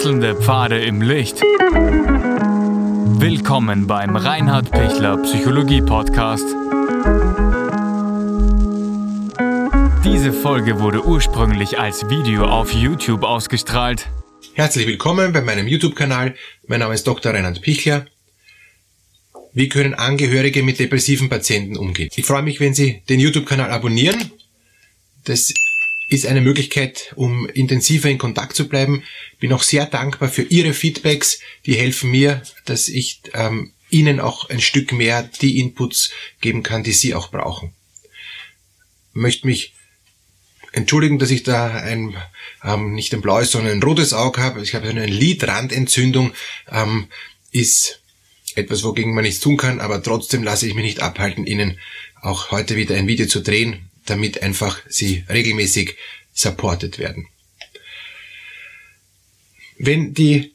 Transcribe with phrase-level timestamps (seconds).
[0.00, 1.42] Wechselnde Pfade im Licht.
[3.20, 6.46] Willkommen beim Reinhard Pichler Psychologie Podcast.
[10.02, 14.08] Diese Folge wurde ursprünglich als Video auf YouTube ausgestrahlt.
[14.54, 16.34] Herzlich willkommen bei meinem YouTube-Kanal.
[16.66, 17.34] Mein Name ist Dr.
[17.34, 18.06] Reinhard Pichler.
[19.52, 22.08] Wie können Angehörige mit depressiven Patienten umgehen?
[22.16, 24.30] Ich freue mich, wenn Sie den YouTube-Kanal abonnieren.
[25.24, 25.52] Das
[26.10, 29.04] ist eine Möglichkeit, um intensiver in Kontakt zu bleiben.
[29.38, 34.50] Bin auch sehr dankbar für Ihre Feedbacks, die helfen mir, dass ich ähm, Ihnen auch
[34.50, 36.10] ein Stück mehr die Inputs
[36.40, 37.72] geben kann, die Sie auch brauchen.
[39.12, 39.72] Möchte mich
[40.72, 42.16] entschuldigen, dass ich da ein
[42.64, 44.62] ähm, nicht ein blaues, sondern ein rotes Auge habe.
[44.62, 46.32] Ich habe eine Lidrandentzündung,
[46.70, 47.06] ähm,
[47.52, 48.02] ist
[48.56, 51.78] etwas, wogegen man nichts tun kann, aber trotzdem lasse ich mich nicht abhalten, Ihnen
[52.20, 55.96] auch heute wieder ein Video zu drehen, damit einfach sie regelmäßig
[56.32, 57.28] supported werden.
[59.78, 60.52] Wenn die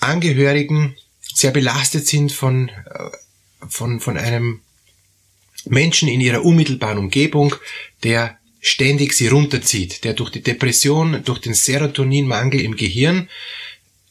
[0.00, 3.10] Angehörigen sehr belastet sind von, äh,
[3.68, 4.60] von, von einem
[5.66, 7.54] Menschen in ihrer unmittelbaren Umgebung,
[8.02, 13.28] der ständig sie runterzieht, der durch die Depression, durch den Serotoninmangel im Gehirn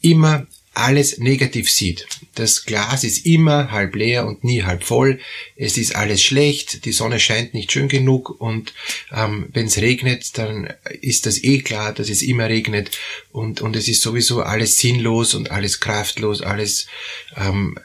[0.02, 2.08] immer alles negativ sieht.
[2.36, 5.20] Das Glas ist immer halb leer und nie halb voll.
[5.56, 8.74] Es ist alles schlecht, die Sonne scheint nicht schön genug und
[9.12, 12.92] ähm, wenn es regnet, dann ist das eh klar, dass es immer regnet
[13.32, 16.88] und, und es ist sowieso alles sinnlos und alles kraftlos, alles
[17.38, 17.78] ähm,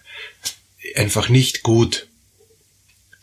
[0.95, 2.08] einfach nicht gut.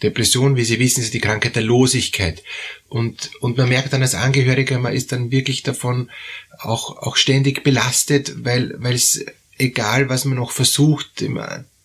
[0.04, 2.44] Depression, wie Sie wissen, ist die Krankheit der Losigkeit.
[2.90, 6.12] Und, und man merkt dann als Angehöriger, man ist dann wirklich davon
[6.60, 9.26] auch, auch ständig belastet, weil, weil es
[9.58, 11.40] egal was man noch versucht, dem,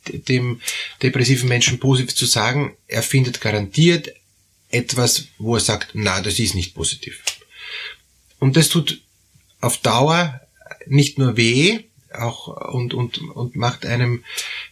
[0.06, 0.60] dem
[1.02, 4.12] depressiven Menschen positiv zu sagen, er findet garantiert
[4.70, 7.22] etwas, wo er sagt, na, das ist nicht positiv.
[8.38, 9.02] Und das tut
[9.60, 10.40] auf Dauer
[10.86, 11.80] nicht nur weh,
[12.12, 14.24] auch und, und, und macht einem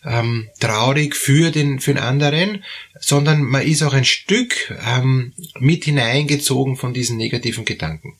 [0.05, 2.65] ähm, traurig für den, für den anderen,
[2.99, 8.17] sondern man ist auch ein Stück ähm, mit hineingezogen von diesen negativen Gedanken.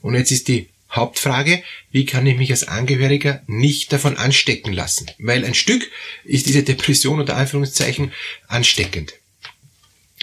[0.00, 5.10] Und jetzt ist die Hauptfrage, wie kann ich mich als Angehöriger nicht davon anstecken lassen?
[5.18, 5.90] Weil ein Stück
[6.24, 8.12] ist diese Depression unter Anführungszeichen
[8.46, 9.14] ansteckend.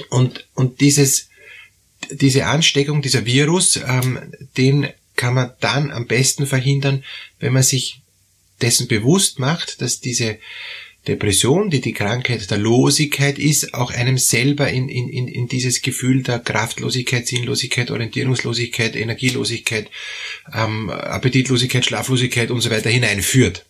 [0.10, 1.30] Und, und dieses,
[2.12, 7.04] diese Ansteckung, dieser Virus, ähm, den kann man dann am besten verhindern,
[7.40, 8.02] wenn man sich
[8.62, 10.38] dessen bewusst macht, dass diese
[11.10, 15.82] Depression, die die Krankheit der Losigkeit ist, auch einem selber in, in, in, in dieses
[15.82, 19.90] Gefühl der Kraftlosigkeit, Sinnlosigkeit, Orientierungslosigkeit, Energielosigkeit,
[20.54, 23.66] ähm, Appetitlosigkeit, Schlaflosigkeit und so weiter hineinführt.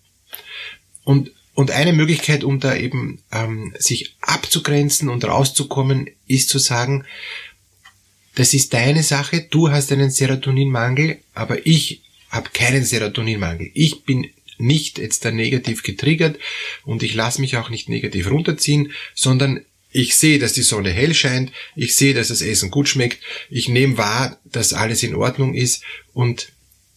[1.04, 7.06] Und, und eine Möglichkeit, um da eben ähm, sich abzugrenzen und rauszukommen, ist zu sagen,
[8.36, 13.72] das ist deine Sache, du hast einen Serotoninmangel, aber ich habe keinen Serotoninmangel.
[13.74, 14.30] Ich bin
[14.60, 16.38] nicht jetzt da negativ getriggert
[16.84, 21.14] und ich lasse mich auch nicht negativ runterziehen, sondern ich sehe, dass die Sonne hell
[21.14, 23.20] scheint, ich sehe, dass das Essen gut schmeckt,
[23.50, 25.84] ich nehme wahr, dass alles in Ordnung ist
[26.14, 26.52] und,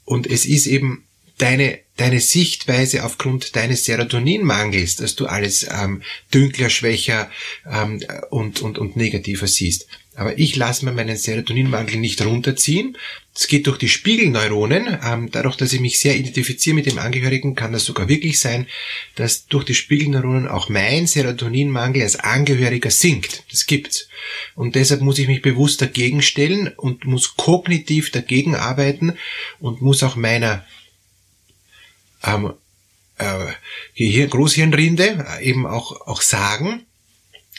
[0.05, 1.05] und es ist eben
[1.39, 7.30] deine, deine Sichtweise aufgrund deines Serotoninmangels, dass du alles ähm, dünkler, schwächer
[7.70, 9.86] ähm, und, und, und negativer siehst.
[10.14, 12.98] Aber ich lasse mir meinen Serotoninmangel nicht runterziehen.
[13.34, 14.98] Es geht durch die Spiegelneuronen.
[15.03, 18.66] Ähm, dadurch, dass ich mich sehr identifiziere mit dem Angehörigen, kann das sogar wirklich sein,
[19.14, 23.44] dass durch die Spiegelneuronen auch mein Serotoninmangel als Angehöriger sinkt.
[23.50, 24.09] Das gibt's.
[24.54, 29.14] Und deshalb muss ich mich bewusst dagegen stellen und muss kognitiv dagegen arbeiten
[29.60, 30.66] und muss auch meiner
[32.25, 32.53] ähm,
[33.19, 36.87] äh, Großhirnrinde eben auch, auch sagen,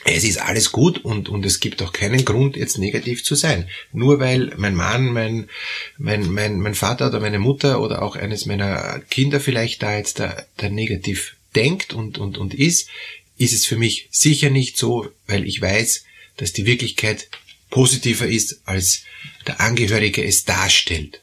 [0.06, 3.70] es ist alles gut und, und es gibt auch keinen Grund, jetzt negativ zu sein.
[3.94, 5.50] Nur weil mein Mann, mein,
[5.98, 10.20] mein, mein, mein Vater oder meine Mutter oder auch eines meiner Kinder vielleicht da jetzt
[10.20, 12.90] da, da negativ denkt und, und, und ist,
[13.38, 16.04] ist es für mich sicher nicht so, weil ich weiß,
[16.38, 17.30] dass die Wirklichkeit
[17.70, 19.04] positiver ist, als
[19.48, 21.22] der Angehörige es darstellt.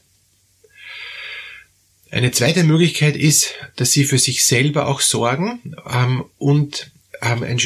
[2.11, 6.91] Eine zweite Möglichkeit ist, dass sie für sich selber auch sorgen ähm, und
[7.21, 7.57] ähm, ein,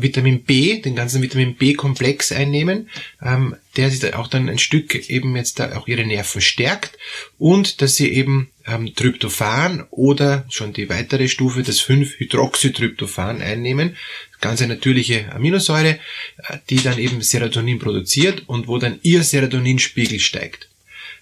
[0.00, 2.90] Vitamin B, den ganzen Vitamin B-Komplex einnehmen,
[3.22, 6.98] ähm, der sich auch dann ein Stück eben jetzt da auch ihre Nerven stärkt
[7.38, 13.96] und dass sie eben ähm, Tryptophan oder schon die weitere Stufe, das 5-Hydroxytryptophan einnehmen,
[14.40, 16.00] ganz eine natürliche Aminosäure,
[16.48, 20.68] äh, die dann eben Serotonin produziert und wo dann ihr Serotoninspiegel steigt.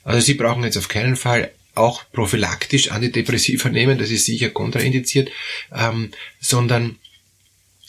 [0.03, 1.50] Also Sie brauchen jetzt auf keinen Fall
[1.81, 5.31] auch prophylaktisch Antidepressiva nehmen, das ist sicher kontraindiziert,
[5.75, 6.11] ähm,
[6.41, 6.99] sondern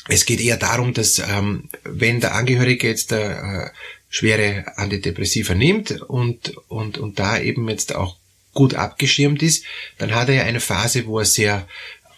[0.07, 3.69] es geht eher darum, dass ähm, wenn der Angehörige jetzt äh,
[4.09, 8.17] schwere Antidepressiva nimmt und, und, und da eben jetzt auch
[8.53, 9.65] gut abgeschirmt ist,
[9.97, 11.67] dann hat er ja eine Phase, wo er sehr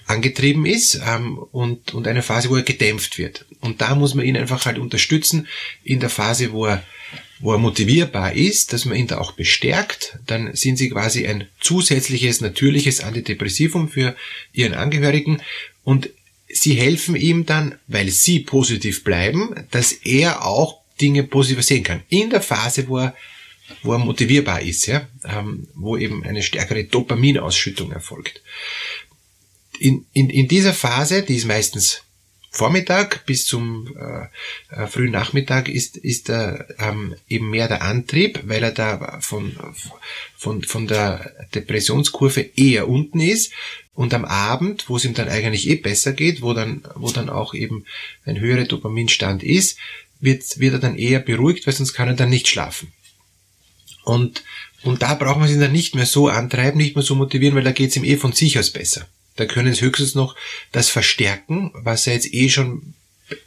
[0.07, 3.45] angetrieben ist ähm, und, und eine Phase, wo er gedämpft wird.
[3.61, 5.47] Und da muss man ihn einfach halt unterstützen
[5.83, 6.83] in der Phase, wo er,
[7.43, 10.17] wo er motivierbar ist, dass man ihn da auch bestärkt.
[10.25, 14.15] Dann sind sie quasi ein zusätzliches, natürliches Antidepressivum für
[14.53, 15.41] ihren Angehörigen
[15.83, 16.09] und
[16.47, 22.03] sie helfen ihm dann, weil sie positiv bleiben, dass er auch Dinge positiv sehen kann.
[22.07, 23.15] In der Phase, wo er
[23.81, 28.41] wo er motivierbar ist, ja, ähm, wo eben eine stärkere Dopaminausschüttung erfolgt.
[29.79, 32.03] In, in, in dieser Phase, die ist meistens
[32.55, 34.27] Vormittag bis zum äh,
[34.75, 39.57] äh, frühen Nachmittag ist, ist er ähm, eben mehr der Antrieb, weil er da von,
[40.38, 43.53] von, von der Depressionskurve eher unten ist.
[43.95, 47.31] Und am Abend, wo es ihm dann eigentlich eh besser geht, wo dann, wo dann
[47.31, 47.85] auch eben
[48.23, 49.79] ein höherer Dopaminstand ist,
[50.19, 52.94] wird, wird er dann eher beruhigt, weil sonst kann er dann nicht schlafen.
[54.03, 54.44] Und,
[54.83, 57.63] und da braucht man sich dann nicht mehr so antreiben, nicht mehr so motivieren, weil
[57.63, 59.07] da geht's ihm eh von sich aus besser.
[59.35, 60.35] Da können sie höchstens noch
[60.71, 62.94] das verstärken, was er jetzt eh schon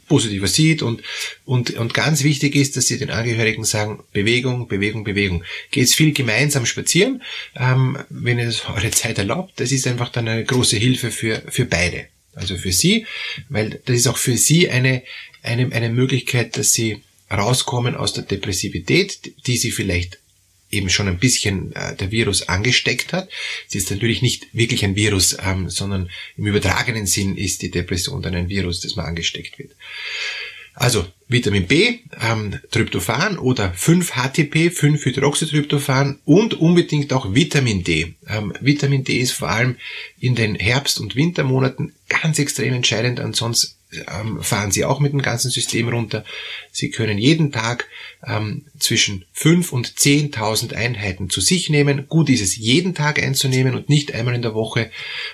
[0.07, 1.01] positiver sieht und,
[1.45, 5.43] und, und ganz wichtig ist, dass sie den Angehörigen sagen, Bewegung, Bewegung, Bewegung.
[5.71, 7.21] Geht's viel gemeinsam spazieren,
[7.55, 9.59] ähm, wenn es eure Zeit erlaubt.
[9.59, 12.07] Das ist einfach dann eine große Hilfe für, für beide.
[12.33, 13.05] Also für sie,
[13.49, 15.01] weil das ist auch für sie eine,
[15.41, 17.01] eine, eine Möglichkeit, dass sie
[17.31, 20.19] rauskommen aus der Depressivität, die sie vielleicht
[20.71, 23.29] eben schon ein bisschen äh, der Virus angesteckt hat.
[23.67, 28.21] Es ist natürlich nicht wirklich ein Virus, ähm, sondern im übertragenen Sinn ist die Depression
[28.21, 29.71] dann ein Virus, das man angesteckt wird.
[30.79, 38.13] Also Vitamin B, ähm, Tryptophan oder 5-HTP, 5-Hydroxytryptophan und unbedingt auch Vitamin D.
[38.27, 39.77] Ähm, Vitamin D ist vor allem
[40.19, 43.76] in den Herbst- und Wintermonaten ganz extrem entscheidend, ansonsten
[44.07, 46.23] ähm, fahren Sie auch mit dem ganzen System runter.
[46.71, 47.87] Sie können jeden Tag
[48.25, 52.07] ähm, zwischen 5 und 10.000 Einheiten zu sich nehmen.
[52.07, 54.91] Gut ist es, jeden Tag einzunehmen und nicht einmal in der Woche.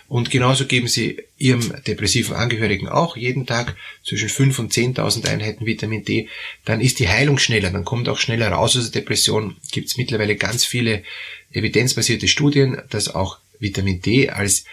[0.07, 3.75] Und genauso geben Sie Ihrem depressiven Angehörigen auch jeden Tag
[4.06, 6.30] zwischen 5 und 10.000 Einheiten Vitamin D.
[6.63, 9.57] Dann ist die Heilung schneller, dann kommt auch schneller raus aus der Depression.
[9.71, 11.04] Gibt es mittlerweile ganz viele
[11.51, 14.65] evidenzbasierte Studien, dass auch Vitamin D als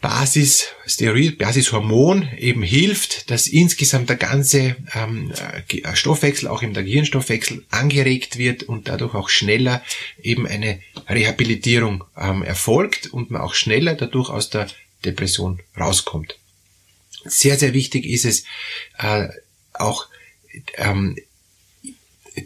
[0.00, 5.30] Basis, Steroid, Basishormon eben hilft, dass insgesamt der ganze ähm,
[5.68, 9.82] äh, Stoffwechsel, auch eben der Gehirnstoffwechsel, angeregt wird und dadurch auch schneller
[10.22, 14.68] eben eine Rehabilitierung ähm, erfolgt und man auch schneller dadurch aus der
[15.04, 16.38] Depression rauskommt.
[17.24, 18.44] Sehr, sehr wichtig ist es
[18.98, 19.28] äh,
[19.74, 20.08] auch
[20.76, 21.16] ähm,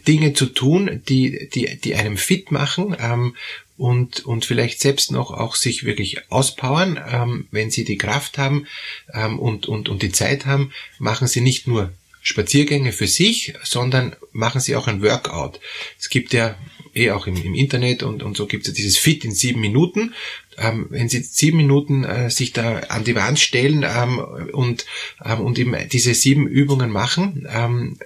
[0.06, 3.36] Dinge zu tun, die, die, die einem fit machen ähm,
[3.76, 7.00] und, und vielleicht selbst noch auch sich wirklich auspowern.
[7.10, 8.66] Ähm, wenn Sie die Kraft haben
[9.12, 11.92] ähm, und, und, und die Zeit haben, machen Sie nicht nur
[12.22, 15.60] Spaziergänge für sich, sondern machen Sie auch ein Workout.
[15.98, 16.56] Es gibt ja
[16.94, 19.60] eh auch im, im Internet und, und so gibt es ja dieses Fit in sieben
[19.60, 20.14] Minuten.
[20.56, 24.18] Ähm, wenn Sie sieben Minuten äh, sich da an die Wand stellen ähm,
[24.52, 24.86] und,
[25.24, 27.98] ähm, und eben diese sieben Übungen machen, ähm,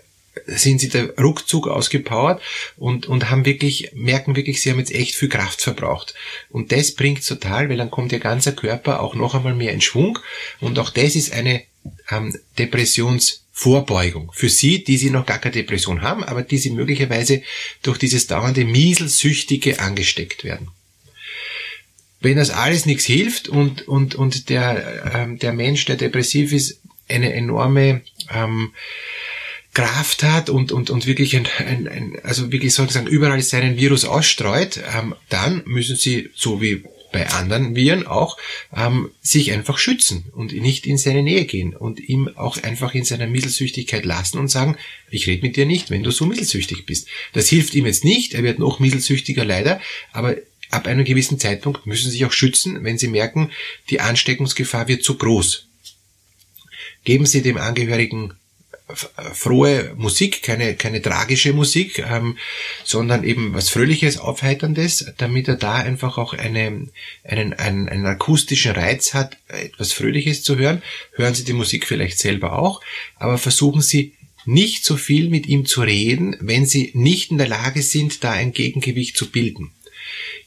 [0.47, 2.43] sind sie da ruckzuck ausgepowert
[2.77, 6.15] und, und haben wirklich, merken wirklich, sie haben jetzt echt viel Kraft verbraucht.
[6.51, 9.81] Und das bringt total, weil dann kommt ihr ganzer Körper auch noch einmal mehr in
[9.81, 10.19] Schwung.
[10.61, 11.63] Und auch das ist eine
[12.11, 17.43] ähm, Depressionsvorbeugung für sie, die sie noch gar keine Depression haben, aber die sie möglicherweise
[17.83, 20.69] durch dieses dauernde Mieselsüchtige angesteckt werden.
[22.21, 26.81] Wenn das alles nichts hilft und, und, und der, ähm, der Mensch, der depressiv ist,
[27.09, 28.03] eine enorme
[28.33, 28.73] ähm,
[29.79, 34.05] Kraft hat und, und, und wirklich ein, ein, ein also wirklich sozusagen überall seinen Virus
[34.05, 36.83] ausstreut, ähm, dann müssen sie, so wie
[37.13, 38.39] bei anderen Viren auch,
[38.77, 43.05] ähm, sich einfach schützen und nicht in seine Nähe gehen und ihm auch einfach in
[43.05, 44.77] seiner Mittelsüchtigkeit lassen und sagen,
[45.13, 47.07] ich rede mit dir nicht, wenn du so mittelsüchtig bist.
[47.33, 49.81] Das hilft ihm jetzt nicht, er wird noch mittelsüchtiger leider,
[50.13, 50.35] aber
[50.71, 53.53] ab einem gewissen Zeitpunkt müssen sie sich auch schützen, wenn sie merken,
[53.91, 55.69] die Ansteckungsgefahr wird zu groß.
[57.05, 58.35] Geben Sie dem Angehörigen
[58.95, 62.39] frohe Musik, keine, keine tragische Musik, ähm,
[62.85, 66.89] sondern eben was Fröhliches, Aufheiterndes, damit er da einfach auch eine,
[67.25, 70.83] einen, einen, einen akustischen Reiz hat, etwas Fröhliches zu hören.
[71.13, 72.81] Hören Sie die Musik vielleicht selber auch,
[73.17, 74.15] aber versuchen Sie
[74.45, 78.33] nicht so viel mit ihm zu reden, wenn Sie nicht in der Lage sind, da
[78.33, 79.73] ein Gegengewicht zu bilden.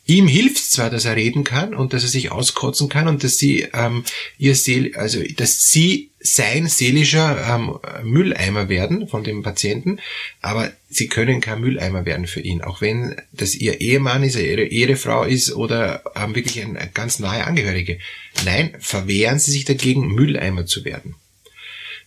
[0.05, 3.37] Ihm hilft zwar, dass er reden kann und dass er sich auskotzen kann und dass
[3.37, 4.03] sie ähm,
[4.37, 9.99] ihr Seel, also dass sie sein seelischer ähm, Mülleimer werden von dem Patienten,
[10.41, 14.65] aber sie können kein Mülleimer werden für ihn, auch wenn das ihr Ehemann ist, ihre
[14.65, 17.99] Ehefrau ist oder ähm, wirklich ein, ganz nahe Angehörige.
[18.45, 21.15] Nein, verwehren sie sich dagegen, Mülleimer zu werden.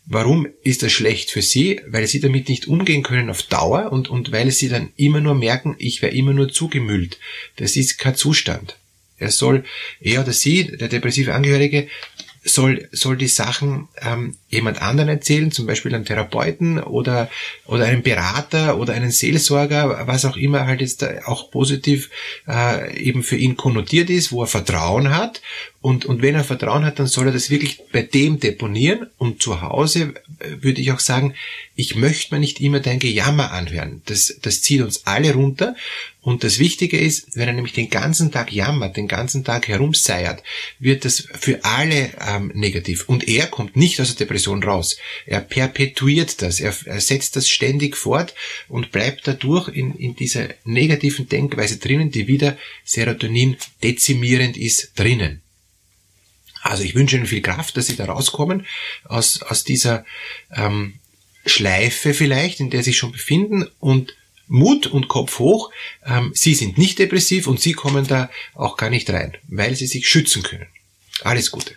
[0.07, 1.81] Warum ist das schlecht für sie?
[1.87, 5.35] Weil sie damit nicht umgehen können auf Dauer und, und weil sie dann immer nur
[5.35, 7.19] merken, ich werde immer nur zugemüllt.
[7.57, 8.77] Das ist kein Zustand.
[9.17, 9.65] Er soll,
[10.01, 11.89] er oder sie, der depressive Angehörige,
[12.45, 17.31] soll, soll die Sachen ähm, jemand anderen erzählen, zum Beispiel einem Therapeuten oder,
[17.67, 22.11] oder einem Berater oder einen Seelsorger, was auch immer halt jetzt auch positiv
[22.49, 25.43] äh, eben für ihn konnotiert ist, wo er Vertrauen hat.
[25.85, 29.09] Und, und wenn er Vertrauen hat, dann soll er das wirklich bei dem deponieren.
[29.19, 31.35] Und zu Hause äh, würde ich auch sagen,
[31.77, 34.01] ich möchte mir nicht immer dein Gejammer anhören.
[34.07, 35.77] Das, das zieht uns alle runter.
[36.23, 40.43] Und das Wichtige ist, wenn er nämlich den ganzen Tag jammert, den ganzen Tag herumseiert,
[40.79, 43.07] wird das für alle ähm, negativ.
[43.07, 44.97] Und er kommt nicht aus der Depression raus.
[45.27, 48.35] Er perpetuiert das, er, er setzt das ständig fort
[48.69, 55.43] und bleibt dadurch in, in dieser negativen Denkweise drinnen, die wieder Serotonin dezimierend ist, drinnen.
[56.63, 58.67] Also ich wünsche Ihnen viel Kraft, dass Sie da rauskommen
[59.05, 60.05] aus, aus dieser
[60.55, 60.95] ähm,
[61.45, 64.15] Schleife vielleicht, in der Sie sich schon befinden und
[64.47, 65.71] Mut und Kopf hoch.
[66.05, 69.87] Ähm, sie sind nicht depressiv und Sie kommen da auch gar nicht rein, weil Sie
[69.87, 70.67] sich schützen können.
[71.23, 71.77] Alles Gute.